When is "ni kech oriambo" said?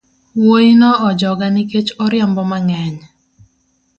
1.53-2.41